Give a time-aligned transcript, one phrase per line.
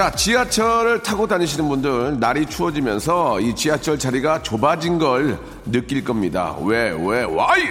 [0.00, 6.56] 자 지하철을 타고 다니시는 분들 날이 추워지면서 이 지하철 자리가 좁아진 걸 느낄 겁니다.
[6.62, 7.64] 왜 왜 와이!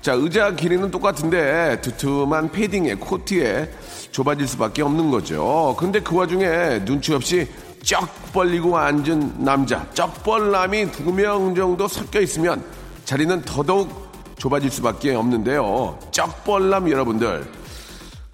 [0.00, 3.68] 자 의자 길이는 똑같은데 두툼한 패딩에 코트에
[4.12, 5.74] 좁아질 수밖에 없는 거죠.
[5.76, 7.48] 근데 그 와중에 눈치 없이
[7.82, 12.62] 쩍 벌리고 앉은 남자 쩍벌남이 두 명 정도 섞여 있으면
[13.04, 15.98] 자리는 더더욱 좁아질 수밖에 없는데요.
[16.12, 17.44] 쩍벌남 여러분들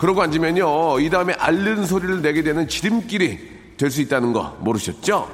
[0.01, 5.29] 그러고 앉으면요, 이 다음에 앓는 소리를 내게 되는 지름길이 될 수 있다는 거 모르셨죠?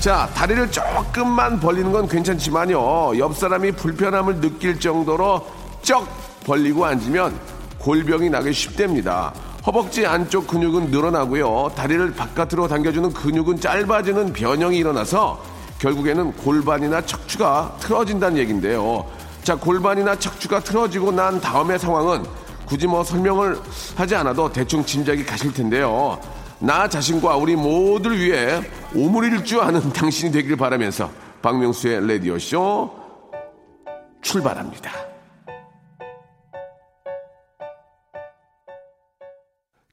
[0.00, 5.44] 자, 다리를 조금만 벌리는 건 괜찮지만요, 옆 사람이 불편함을 느낄 정도로
[5.82, 6.06] 쩍
[6.44, 7.36] 벌리고 앉으면
[7.78, 9.34] 골병이 나기 쉽답니다.
[9.66, 18.38] 허벅지 안쪽 근육은 늘어나고요, 다리를 바깥으로 당겨주는 근육은 짧아지는 변형이 일어나서 결국에는 골반이나 척추가 틀어진다는
[18.38, 19.06] 얘기인데요.
[19.42, 22.24] 자, 골반이나 척추가 틀어지고 난 다음의 상황은
[22.66, 23.58] 굳이 뭐 설명을
[23.96, 26.20] 하지 않아도 대충 짐작이 가실 텐데요.
[26.58, 28.60] 나 자신과 우리 모두를 위해
[28.94, 32.90] 오므릴 줄 아는 당신이 되길 바라면서 박명수의 라디오쇼
[34.20, 35.07] 출발합니다.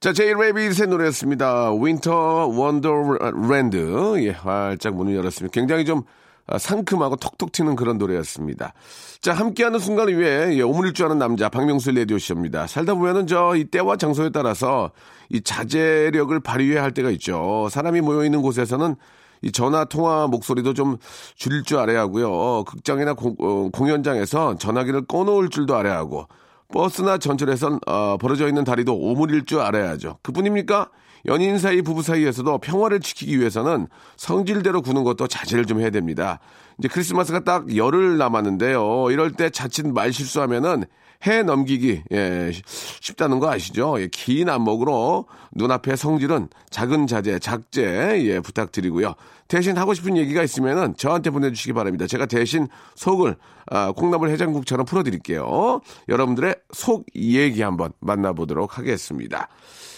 [0.06, 1.74] 자, 제이 레빗의 노래였습니다.
[1.74, 4.24] Winter Wonderland.
[4.24, 5.52] 예, 활짝 문을 열었습니다.
[5.52, 6.04] 굉장히 좀
[6.46, 8.76] 아, 상큼하고 톡톡 튀는 그런 노래였습니다.
[9.20, 12.68] 자, 함께하는 순간을 위해 예, 오므릴 줄 아는 남자 박명수의 라디오쇼입니다.
[12.68, 14.92] 살다 보면은 저 이 때와 장소에 따라서
[15.30, 17.68] 이 자제력을 발휘해야 할 때가 있죠.
[17.72, 18.96] 사람이 모여 있는 곳에서는
[19.42, 20.98] 이 전화 통화 목소리도 좀
[21.36, 22.64] 줄일 줄 알아야 하고요.
[22.66, 26.28] 극장이나 공, 어, 공연장에서 전화기를 꺼놓을 줄도 알아야 하고
[26.76, 30.20] 버스나 전철에선 어, 벌어져 있는 다리도 오므릴 줄 알아야죠.
[30.22, 30.90] 그뿐입니까?
[31.28, 33.88] 연인 사이, 부부 사이에서도 평화를 지키기 위해서는
[34.18, 36.40] 성질대로 구는 것도 자제를 좀 해야 됩니다.
[36.78, 39.12] 이제 크리스마스가 딱 열흘 남았는데요.
[39.12, 40.86] 이럴 때 자칫 말 실수하면은
[41.26, 42.52] 해 넘기기 예,
[43.00, 43.96] 쉽다는 거 아시죠?
[44.00, 49.16] 예, 긴 안목으로 눈앞의 성질은 작은 자제, 작제 예, 부탁드리고요.
[49.48, 52.08] 대신 하고 싶은 얘기가 있으면은 저한테 보내주시기 바랍니다.
[52.08, 53.36] 제가 대신 속을
[53.68, 55.82] 아, 콩나물 해장국처럼 풀어드릴게요.
[56.10, 59.48] 여러분들의 속 얘기 한번 만나보도록 하겠습니다.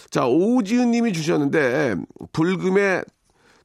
[0.09, 1.95] 자, 오지은 님이 주셨는데,
[2.31, 3.01] 불금에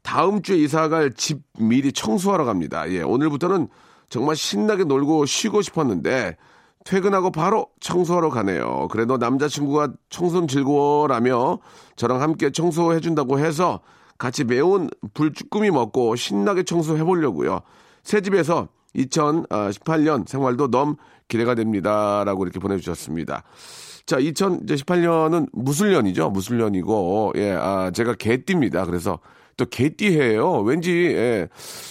[0.03, 2.91] 다음 주에 이사갈 집 미리 청소하러 갑니다.
[2.91, 3.69] 예, 오늘부터는
[4.09, 6.37] 정말 신나게 놀고 쉬고 싶었는데,
[6.85, 8.89] 퇴근하고 바로 청소하러 가네요.
[8.91, 11.59] 그래도 남자친구가 청소는 즐거워라며
[11.97, 13.81] 저랑 함께 청소해준다고 해서
[14.19, 17.61] 같이 매운 불쭈꾸미 먹고 신나게 청소해보려고요.
[18.03, 20.97] 새 집에서 2018년 생활도 너무
[21.29, 22.25] 기대가 됩니다.
[22.25, 23.45] 라고 이렇게 보내주셨습니다.
[24.07, 26.31] 자, 2018년은 무술년이죠.
[26.31, 28.85] 무술년이고, 예, 아, 제가 개띠입니다.
[28.87, 29.19] 그래서
[29.57, 30.61] 또 개띠해예요.
[30.63, 31.49] 왠지, 예,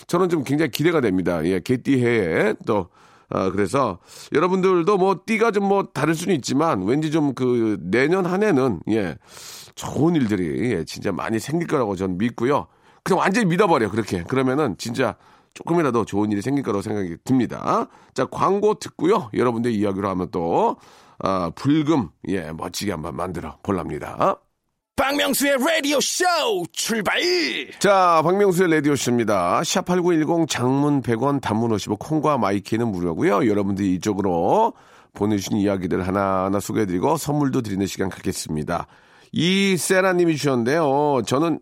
[0.07, 1.43] 저는 좀 굉장히 기대가 됩니다.
[1.45, 2.89] 예, 개띠해에 또,
[3.29, 3.99] 아, 그래서
[4.33, 9.15] 여러분들도 뭐 띠가 좀 뭐 다를 수는 있지만 왠지 좀 그 내년 한 해는, 예,
[9.75, 12.67] 좋은 일들이, 예, 진짜 많이 생길 거라고 저는 믿고요.
[13.03, 14.23] 그냥 완전히 믿어버려, 그렇게.
[14.23, 15.15] 그러면은 진짜
[15.53, 17.87] 조금이라도 좋은 일이 생길 거라고 생각이 듭니다.
[18.13, 19.29] 자, 광고 듣고요.
[19.33, 20.75] 여러분들 이야기로 하면 또,
[21.23, 24.37] 아, 불금, 예, 멋지게 한번 만들어 볼랍니다.
[24.95, 27.19] 박명수의 Radio Show 출발.
[27.79, 29.61] 자, 박명수의 라디오 쇼입니다.
[29.61, 34.73] 샵8910 장문 100원, 단문 50원, 콩과 마이 K는 무료고요 여러분들이 이쪽으로
[35.13, 38.87] 보내주신 이야기들 하나하나 소개해드리고 선물도 드리는 시간 갖겠습니다.
[39.31, 41.23] 이 세라님이 주셨는데요.
[41.25, 41.59] 저는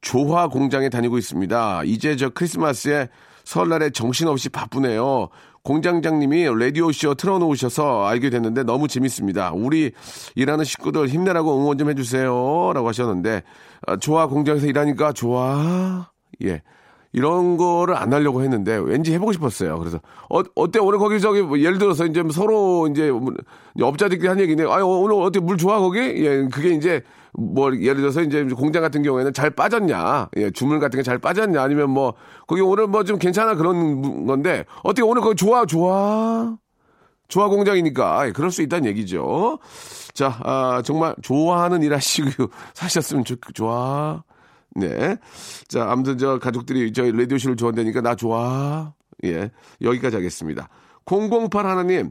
[0.00, 1.82] 조화 공장에 다니고 있습니다.
[1.84, 3.08] 이제 저 크리스마스에
[3.44, 5.28] 설날에 정신없이 바쁘네요.
[5.62, 9.52] 공장장님이 라디오쇼 틀어놓으셔서 알게 됐는데 너무 재밌습니다.
[9.52, 9.92] 우리
[10.34, 12.72] 일하는 식구들 힘내라고 응원 좀 해주세요.
[12.74, 13.42] 라고 하셨는데,
[13.86, 16.10] 아, 좋아, 공장에서 일하니까 좋아.
[16.44, 16.62] 예.
[17.12, 19.78] 이런 거를 안 하려고 했는데 왠지 해보고 싶었어요.
[19.78, 23.34] 그래서 어, 어때 오늘 거기 저기 뭐 예를 들어서 이제 서로 이제 뭐
[23.80, 24.62] 업자들끼리 한 얘기네.
[24.64, 25.98] 아 오늘 어떻게 물 좋아 거기?
[25.98, 30.98] 예 그게 이제 뭐 예를 들어서 이제 공장 같은 경우에는 잘 빠졌냐, 예 주물 같은
[30.98, 32.14] 게 잘 빠졌냐 아니면 뭐
[32.46, 36.56] 거기 오늘 뭐 좀 괜찮아 그런 건데 어떻게 오늘 거기 좋아 좋아
[37.28, 39.58] 좋아 공장이니까 예, 그럴 수 있다는 얘기죠.
[40.12, 44.22] 자, 아, 정말 좋아하는 일 하시고 사셨으면 좋, 좋아.
[44.74, 45.16] 네.
[45.68, 48.92] 자, 아무튼 저 가족들이 저희 라디오쇼를 좋아한다니까 나 좋아.
[49.24, 49.50] 예.
[49.80, 50.68] 여기까지 하겠습니다.
[51.06, 52.10] 008 하나님,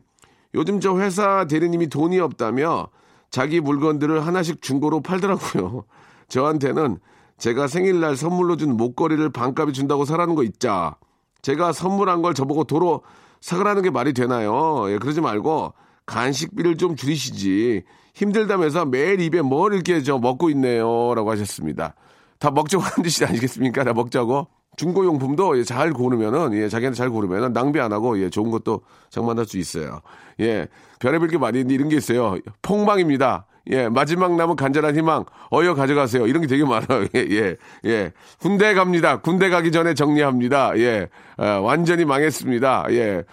[0.56, 2.88] 요즘 저 회사 대리님이 돈이 없다며
[3.30, 5.86] 자기 물건들을 하나씩 중고로 팔더라고요.
[6.30, 7.00] 저한테는
[7.38, 10.96] 제가 생일날 선물로 준 목걸이를 반값에 준다고 사라는 거 있자.
[11.42, 13.02] 제가 선물한 걸 저보고 도로
[13.42, 14.92] 사가라는 게 말이 되나요?
[14.92, 15.74] 예, 그러지 말고
[16.06, 17.84] 간식비를 좀 줄이시지.
[18.14, 21.14] 힘들다면서 매일 입에 뭘 이렇게 저 먹고 있네요.
[21.16, 21.96] 라고 하셨습니다.
[22.40, 23.84] 다 먹자고 하는 짓이 아니겠습니까?
[23.84, 24.48] 다 먹자고.
[24.80, 29.46] 중고용품도 예, 잘 고르면은, 예, 자기한테 잘 고르면은 낭비 안 하고, 예, 좋은 것도 장만할
[29.46, 30.00] 수 있어요.
[30.40, 30.68] 예,
[31.00, 32.38] 별의별 게 많이 있는데 이런 게 있어요.
[32.62, 33.46] 폭망입니다.
[33.72, 36.28] 예, 마지막 남은 간절한 희망, 어여 가져가세요.
[36.28, 37.08] 이런 게 되게 많아요.
[37.14, 37.56] 예, 예,
[37.86, 38.12] 예.
[38.40, 39.18] 군대 갑니다.
[39.18, 40.80] 군대 가기 전에 정리합니다.
[40.80, 42.86] 예, 아, 완전히 망했습니다.
[42.92, 43.24] 예.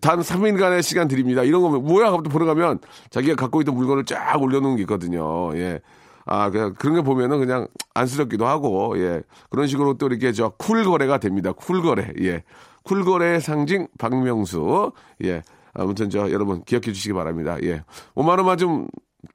[0.00, 1.42] 단 3일간의 시간 드립니다.
[1.42, 2.06] 이런 거면, 뭐야?
[2.06, 2.78] 하고 보러 가면
[3.10, 5.52] 자기가 갖고 있던 물건을 쫙 올려놓은 게 있거든요.
[5.56, 5.80] 예.
[6.24, 9.22] 아, 그냥 그런 거 보면은 그냥 안쓰럽기도 하고, 예.
[9.50, 11.52] 그런 식으로 또 이렇게 저 cool 거래가 됩니다.
[11.52, 12.12] cool 거래.
[12.20, 12.42] 예.
[12.84, 14.92] cool 거래의 상징 박명수.
[15.24, 15.42] 예.
[15.74, 17.56] 아무튼 저 여러분 기억해 주시기 바랍니다.
[17.62, 17.82] 예.
[18.14, 18.88] 5만 원만 좀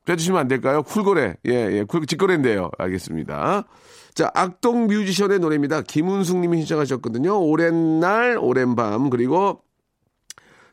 [0.06, 0.84] 빼주시면 안 될까요?
[0.84, 1.36] cool 거래.
[1.48, 1.84] 예, 예.
[1.84, 2.72] cool, 직거래인데요.
[2.78, 3.64] 알겠습니다.
[4.14, 5.82] 자, 악동 뮤지션의 노래입니다.
[5.82, 7.40] 김은숙 님이 신청하셨거든요.
[7.40, 9.10] 오랜 날, 오랜 밤.
[9.10, 9.62] 그리고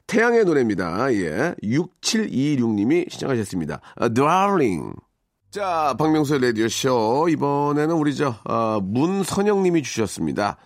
[0.07, 1.13] 태양의 노래입니다.
[1.15, 1.55] 예.
[1.63, 3.81] 6726 님이 신청하셨습니다.
[3.97, 4.95] 아, Darling.
[5.55, 7.29] 자, 박명수의 라디오쇼.
[7.31, 10.56] 이번에는 우리 저, 어, 문선영 님이 주셨습니다.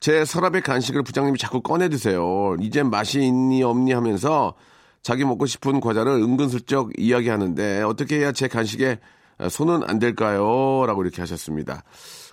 [0.00, 2.56] 제 서랍의 간식을 부장님이 자꾸 꺼내 드세요.
[2.58, 4.54] 이젠 맛이 있니 없니 하면서
[5.02, 8.98] 자기 먹고 싶은 과자를 은근슬쩍 이야기하는데 어떻게 해야 제 간식에
[9.50, 10.86] 손은 안 될까요?
[10.86, 11.84] 라고 이렇게 하셨습니다.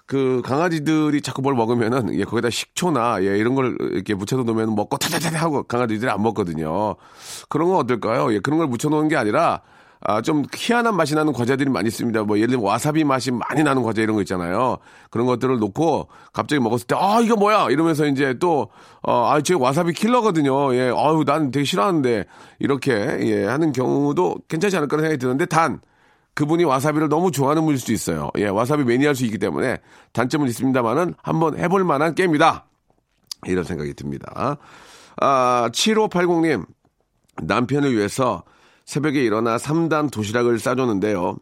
[0.06, 4.96] 그 강아지들이 자꾸 뭘 먹으면은 예 거기다 식초나 예 이런 걸 이렇게 묻혀서 놓으면 먹고
[4.96, 6.96] 타타타 하고 강아지들이 안 먹거든요.
[7.50, 8.32] 그런 건 어떨까요?
[8.34, 9.62] 예 그런 걸 묻혀 놓은 게 아니라
[10.02, 12.24] 아, 좀 희한한 맛이 나는 과자들이 많이 있습니다.
[12.24, 14.78] 뭐 예를 들면 와사비 맛이 많이 나는 과자 이런 거 있잖아요.
[15.10, 17.70] 그런 것들을 놓고 갑자기 먹었을 때, 아, 이거 뭐야?
[17.70, 18.70] 이러면서 이제 또,
[19.02, 20.76] 어, 아, 제 와사비 킬러거든요.
[20.76, 22.26] 예, 아유, 난 되게 싫어하는데
[22.60, 25.82] 이렇게, 예, 하는 경우도 괜찮지 않을까 생각이 드는데 단,
[26.36, 28.30] 그분이 와사비를 너무 좋아하는 분일 수도 있어요.
[28.38, 29.78] 예, 와사비 매니아일 수 있기 때문에
[30.14, 32.66] 단점은 있습니다만은 한번 해볼 만한 게임이다.
[33.48, 34.58] 이런 생각이 듭니다.
[35.20, 36.66] 아, 7580님,
[37.42, 38.44] 남편을 위해서
[38.88, 41.36] 새벽에 일어나 3단 도시락을 싸줬는데요.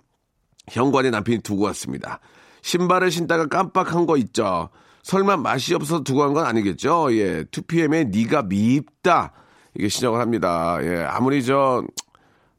[0.68, 2.20] 현관에 남편이 두고 왔습니다.
[2.64, 4.70] 신발을 신다가 깜빡한 거 있죠.
[5.04, 7.14] 설마 맛이 없어서 두고 간 건 아니겠죠?
[7.14, 9.32] 예, 2PM의 니가 밉다.
[9.76, 10.80] 이게 시작을 합니다.
[10.82, 11.84] 예, 아무리 저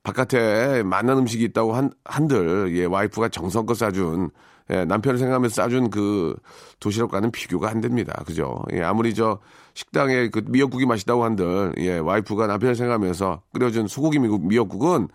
[0.05, 4.31] 바깥에 맛난 음식이 있다고 한, 한들, 예, 와이프가 정성껏 싸준,
[4.71, 6.37] 예, 남편을 생각하면서 싸준 그
[6.81, 8.23] 도시락과는 비교가 안 됩니다.
[8.27, 8.63] 그죠?
[8.73, 9.39] 예, 아무리 저
[9.75, 15.09] 식당에 그 미역국이 맛있다고 한들, 예, 와이프가 남편을 생각하면서 끓여준 소고기 미역국은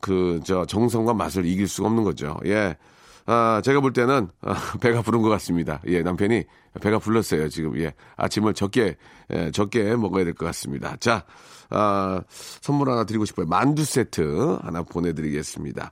[0.00, 2.36] 그, 저, 정성과 맛을 이길 수가 없는 거죠.
[2.44, 2.76] 예.
[3.28, 5.80] 아, 제가 볼 때는 아, 배가 부른 것 같습니다.
[5.88, 6.44] 예, 남편이
[6.80, 7.48] 배가 불렀어요.
[7.48, 8.96] 지금 예, 아침을 적게
[9.32, 10.96] 예, 적게 먹어야 될 것 같습니다.
[11.00, 11.24] 자,
[11.70, 13.46] 아, 선물 하나 드리고 싶어요.
[13.46, 15.90] 만두 세트 하나 보내드리겠습니다.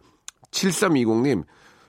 [0.53, 1.45] 7320님,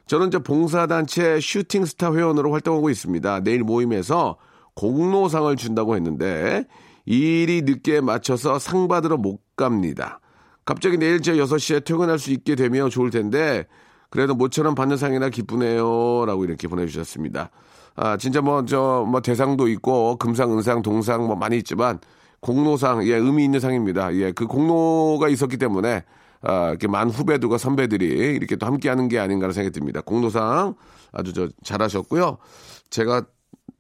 [0.07, 3.41] 저는 저 봉사단체 슈팅스타 회원으로 활동하고 있습니다.
[3.41, 4.37] 내일 모임에서
[4.75, 6.65] 공로상을 준다고 했는데
[7.05, 10.19] 일이 늦게 맞춰서 상 받으러 못 갑니다.
[10.65, 13.65] 갑자기 내일 저 6시에 퇴근할 수 있게 되면 좋을 텐데
[14.09, 16.25] 그래도 모처럼 받는 상이나 기쁘네요.
[16.25, 17.49] 라고 이렇게 보내주셨습니다.
[17.97, 21.99] 아, 진짜 뭐, 저, 뭐, 대상도 있고, 금상, 은상, 동상 뭐 많이 있지만,
[22.41, 24.13] 공로상, 예, 의미 있는 상입니다.
[24.15, 26.03] 예, 그 공로가 있었기 때문에,
[26.45, 30.01] 아, 이렇게 많은 후배들과 선배들이 이렇게 또 함께 하는 게 아닌가라는 생각이 듭니다.
[30.01, 30.75] 공로상
[31.11, 32.37] 아주 저 잘하셨고요.
[32.89, 33.23] 제가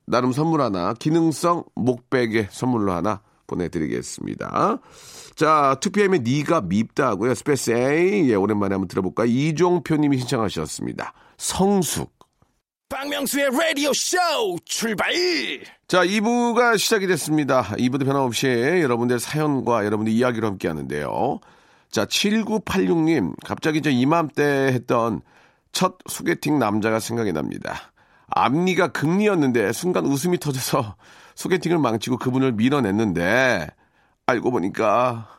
[0.07, 4.79] 나름 선물 하나, 기능성 목베개 선물로 하나 보내드리겠습니다.
[5.35, 7.35] 자, 2PM의 니가 밉다 하고요.
[7.35, 9.27] 스페이스 A, 예, 오랜만에 한번 들어볼까요?
[9.27, 11.13] 이종표 님이 신청하셨습니다.
[11.37, 12.13] 성숙.
[12.87, 14.17] 박명수의 라디오 쇼
[14.63, 15.11] 출발!
[15.87, 17.63] 자, 2부가 시작이 됐습니다.
[17.63, 21.39] 2부도 변함없이 여러분들 사연과 여러분들 이야기로 함께 하는데요.
[21.95, 25.21] 자, 7986님, 갑자기 저 이맘때 했던
[25.71, 27.73] 첫 소개팅 남자가 생각이 납니다.
[28.27, 30.97] 앞니가 금니였는데 순간 웃음이 터져서
[31.35, 33.69] 소개팅을 망치고 그분을 밀어냈는데
[34.25, 35.29] 알고 보니까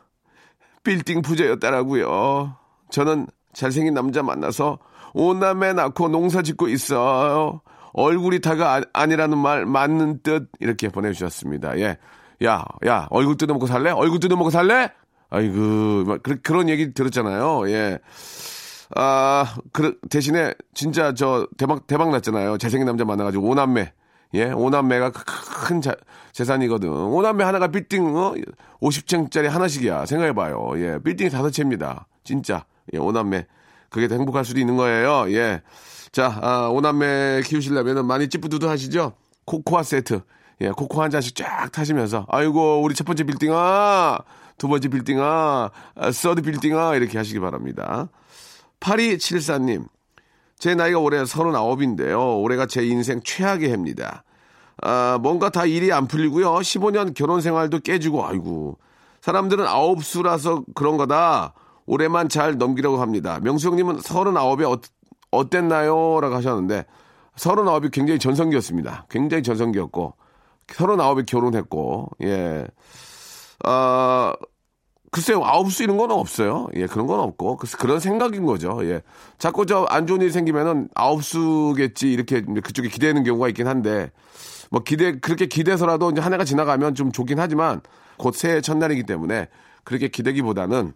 [0.81, 2.57] 빌딩 부자였다라고요.
[2.89, 4.79] 저는 잘생긴 남자 만나서
[5.13, 7.61] 오남매 낳고 농사 짓고 있어요.
[7.93, 11.77] 얼굴이 다가 아, 니라는말 맞는 듯 이렇게 보내주셨습니다.
[11.77, 11.99] 예,
[12.43, 13.91] 야, 야, 얼굴 뜯어먹고 살래?
[13.91, 14.89] 얼굴 뜯어먹고 살래?
[15.29, 17.69] 아이고, 막 그, 그런 얘기 들었잖아요.
[17.69, 17.99] 예.
[18.95, 22.57] 아, 그, 대신에 진짜 저 대박, 대박 났잖아요.
[22.57, 23.93] 잘생긴 남자 만나가지고 오남매.
[24.33, 25.95] 예, 오남매가 큰 자,
[26.33, 26.89] 재산이거든.
[26.89, 28.33] 오남매 하나가 빌딩, 어?
[28.81, 30.05] 50층짜리 하나씩이야.
[30.05, 30.73] 생각해봐요.
[30.77, 32.07] 예, 빌딩이 다섯 채입니다.
[32.23, 32.65] 진짜.
[32.93, 33.45] 예, 오남매.
[33.89, 35.31] 그게 더 행복할 수도 있는 거예요.
[35.31, 35.61] 예.
[36.11, 39.13] 자, 아, 오남매 키우시려면 많이 찌뿌두두 하시죠?
[39.45, 40.21] 코코아 세트.
[40.61, 44.17] 예, 코코 한 잔씩 쫙 타시면서, 아이고, 우리 첫 번째 빌딩아,
[44.57, 48.09] 두 번째 빌딩아, 아, 서드 빌딩아, 이렇게 하시기 바랍니다.
[48.79, 49.87] 8274님,
[50.57, 52.41] 제 나이가 올해 39인데요.
[52.41, 54.23] 올해가 제 인생 최악의 해입니다.
[54.81, 56.55] 아, 뭔가 다 일이 안 풀리고요.
[56.55, 58.77] 15년 결혼 생활도 깨지고, 아이고.
[59.21, 61.53] 사람들은 아홉 수라서 그런 거다.
[61.85, 63.39] 올해만 잘 넘기려고 합니다.
[63.41, 64.79] 명수 형님은 39에 어,
[65.31, 66.19] 어땠나요?
[66.19, 66.85] 라고 하셨는데,
[67.35, 69.05] 39이 굉장히 전성기였습니다.
[69.09, 70.15] 굉장히 전성기였고,
[70.67, 72.65] 39에 결혼했고, 예.
[73.63, 74.33] 아,
[75.11, 76.67] 글쎄요, 아홉 수 이런 건 없어요.
[76.75, 78.79] 예, 그런 건 없고, 그런 생각인 거죠.
[78.83, 79.01] 예.
[79.37, 84.11] 자꾸 저 안 좋은 일이 생기면은 아홉 수겠지, 이렇게 그쪽에 기대는 경우가 있긴 한데,
[84.69, 87.81] 뭐 기대, 그렇게 기대서라도 이제 한 해가 지나가면 좀 좋긴 하지만,
[88.17, 89.47] 곧 새해 첫날이기 때문에,
[89.83, 90.93] 그렇게 기대기보다는,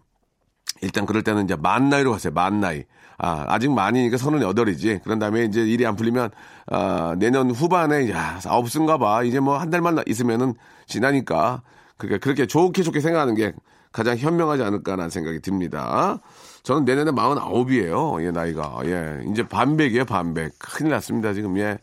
[0.82, 2.32] 일단 그럴 때는 이제 만 나이로 가세요.
[2.34, 2.84] 만 나이.
[3.18, 5.00] 아, 아직 만이니까 서른 여덟이지.
[5.04, 6.30] 그런 다음에 이제 일이 안 풀리면,
[6.66, 9.22] 아, 내년 후반에, 야, 아홉 수인가 봐.
[9.22, 10.54] 이제 뭐 한 달만 있으면은
[10.86, 11.62] 지나니까.
[11.96, 13.52] 그러니까 그렇게 좋게 좋게 생각하는 게
[13.92, 16.18] 가장 현명하지 않을까라는 생각이 듭니다.
[16.62, 18.24] 저는 내년에 49이에요.
[18.24, 18.78] 예, 나이가.
[18.84, 19.22] 예.
[19.30, 20.52] 이제 반백이에요, 반백.
[20.58, 21.58] 큰일 났습니다, 지금.
[21.58, 21.78] 예.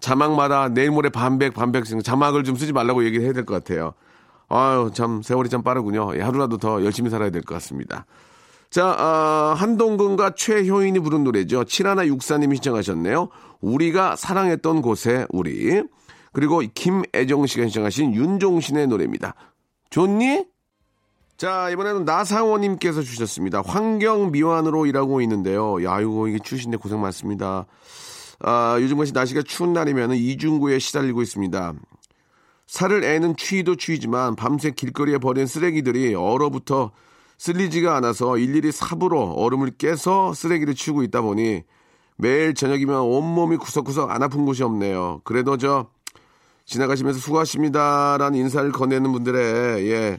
[0.00, 3.94] 자막마다 내일 모레 반백, 반백, 자막을 좀 쓰지 말라고 얘기를 해야 될 것 같아요.
[4.48, 6.16] 아유, 참, 세월이 참 빠르군요.
[6.16, 8.04] 예, 하루라도 더 열심히 살아야 될 것 같습니다.
[8.70, 11.62] 자, 어, 한동근과 최효인이 부른 노래죠.
[11.64, 13.28] 7164님이 신청하셨네요.
[13.60, 15.82] 우리가 사랑했던 곳에 우리.
[16.34, 19.34] 그리고 김애정 씨가 신청하신 윤종신의 노래입니다.
[19.90, 20.44] 좋니?
[21.36, 23.62] 자, 이번에는 나상호님께서 주셨습니다.
[23.64, 25.82] 환경 미완으로 일하고 있는데요.
[25.84, 27.66] 야, 이거 이게 추신데 고생 많습니다.
[28.40, 31.74] 아, 요즘 같이 날씨가 추운 날이면 이중구에 시달리고 있습니다.
[32.66, 36.90] 살을 애는 추위도 추위지만 밤새 길거리에 버린 쓰레기들이 얼어붙어
[37.38, 41.62] 쓸리지가 않아서 일일이 삽으로 얼음을 깨서 쓰레기를 치우고 있다 보니
[42.16, 45.20] 매일 저녁이면 온몸이 구석구석 안 아픈 곳이 없네요.
[45.24, 45.93] 그래도 저
[46.66, 50.18] 지나가시면서 수고하십니다라는 인사를 건네는 분들의 예.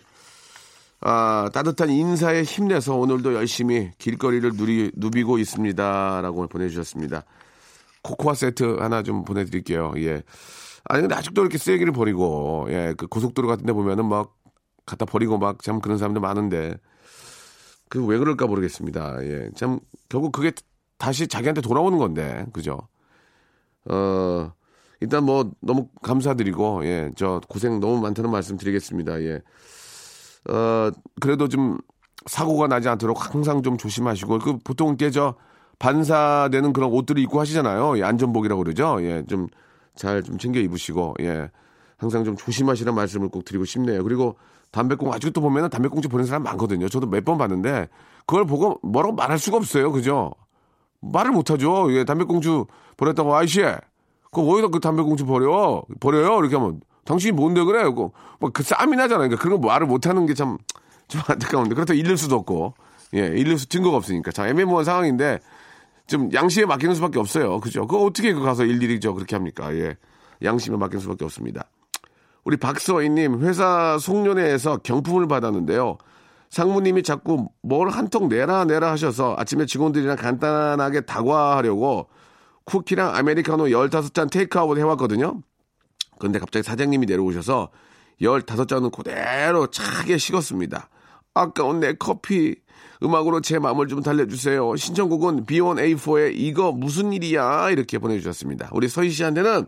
[1.02, 7.24] 아, 따뜻한 인사에 힘내서 오늘도 열심히 길거리를 누리, 누비고 있습니다 라고 보내주셨습니다.
[8.04, 9.94] 코코아 세트 하나 좀 보내드릴게요.
[9.98, 10.24] 예.
[10.86, 14.36] 아니 근데 아직도 이렇게 쓰레기를 버리고 예, 그 고속도로 같은 데 보면은 막
[14.86, 16.76] 갖다 버리고 막 참 그런 사람들 많은데
[17.90, 19.18] 그 왜 그럴까 모르겠습니다.
[19.24, 19.50] 예.
[19.56, 20.52] 참 결국 그게
[20.98, 22.46] 다시 자기한테 돌아오는 건데.
[22.54, 22.80] 그죠?
[23.90, 24.52] 어
[25.02, 27.12] 일단 뭐 너무 감사드리고 예.
[27.16, 29.22] 저 고생 너무 많다는 말씀 드리겠습니다.
[29.22, 29.42] 예.
[30.50, 31.78] 어 그래도 좀
[32.28, 35.36] 사고가 나지 않도록 항상 좀 조심하시고 그 보통 저
[35.80, 37.98] 반사되는 그런 옷들을 입고 하시잖아요.
[37.98, 38.98] 예, 안전복이라고 그러죠.
[39.02, 39.24] 예.
[39.28, 39.48] 좀
[39.96, 41.50] 잘 좀 챙겨 입으시고 예
[41.98, 44.04] 항상 좀 조심하시라는 말씀을 꼭 드리고 싶네요.
[44.04, 44.36] 그리고
[44.72, 46.90] 담배꽁 아직도 보면은 담배꽁초 보는 사람 많거든요.
[46.90, 47.88] 저도 몇 번 봤는데
[48.26, 49.94] 그걸 보고 뭐라고 말할 수가 없어요.
[49.94, 50.34] 그죠?
[51.00, 51.94] 말을 못하죠.
[51.94, 53.62] 예, 담배꽁초 버렸다고 아이씨,
[54.36, 55.84] 그 어디다 그 담배꽁초 버려?
[56.00, 56.38] 버려요?
[56.40, 57.84] 이렇게 하면 당신이 뭔데 그래?
[57.84, 59.30] 그, 뭐그 싸움이 나잖아요.
[59.30, 60.58] 그러니까 그런 거 말을 못하는 게 참
[61.08, 62.74] 좀 안타까운데 그렇다고 잃을 수도 없고
[63.14, 65.40] 예, 잃을 수 증거가 없으니까 자 애매모호한 상황인데
[66.08, 67.60] 좀 양심에 맡기는 수밖에 없어요.
[67.60, 67.86] 그죠?
[67.86, 69.72] 그거 어떻게 그 가서 일일이 저 그렇게 합니까?
[69.76, 69.98] 예.
[70.44, 71.66] 양심에 맡기는 수밖에 없습니다.
[72.44, 75.98] 우리 박서희님, 회사 송년회에서 경품을 받았는데요.
[76.50, 82.08] 상무님이 자꾸 뭘 한 통 내라 내라 하셔서 아침에 직원들이랑 간단하게 다과하려고
[82.66, 85.42] 쿠키랑 아메리카노 15잔 테이크아웃 해왔거든요.
[86.20, 87.70] 근데 갑자기 사장님이 내려오셔서
[88.22, 90.90] 15잔은 그대로 차게 식었습니다.
[91.34, 92.56] 아까운 내 커피
[93.04, 94.76] 음악으로 제 마음을 좀 달래주세요.
[94.76, 98.70] 신청곡은 B1A4의 이거 무슨 일이야 이렇게 보내주셨습니다.
[98.72, 99.66] 우리 서희 씨한테는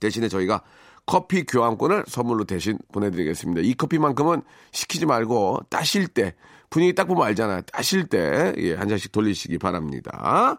[0.00, 0.62] 대신에 저희가
[1.06, 3.62] 커피 교환권을 선물로 대신 보내드리겠습니다.
[3.62, 6.34] 이 커피만큼은 시키지 말고 따실 때
[6.70, 7.62] 분위기 딱 보면 알잖아요.
[7.62, 10.58] 따실 때 예, 한 잔씩 돌리시기 바랍니다.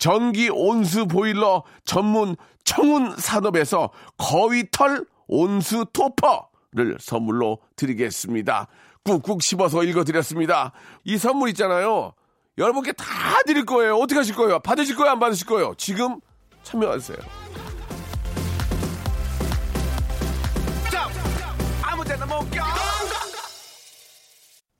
[0.00, 8.66] 전기 온수 보일러 전문 청운 산업에서 거위털 온수 토퍼를 선물로 드리겠습니다.
[9.04, 10.72] 꾹꾹 씹어서 읽어드렸습니다.
[11.04, 12.14] 이 선물 있잖아요.
[12.56, 13.04] 여러분께 다
[13.46, 13.96] 드릴 거예요.
[13.96, 14.58] 어떻게 하실 거예요?
[14.60, 15.12] 받으실 거예요?
[15.12, 15.74] 안 받으실 거예요?
[15.76, 16.18] 지금
[16.62, 17.18] 참여하세요.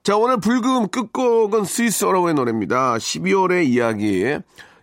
[0.02, 2.94] 자, 오늘 불금 끝곡은 스위스 어로의 노래입니다.
[2.94, 4.38] 12월의 이야기.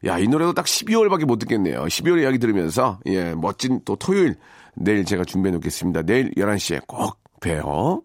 [0.08, 1.84] 야, 이 노래도 딱 12월밖에 못 듣겠네요.
[1.84, 4.36] 12월 이야기 들으면서, 예, 멋진 또 토요일,
[4.74, 6.04] 내일 제가 준비해 놓겠습니다.
[6.04, 8.02] 내일 11시에 꼭 봬요.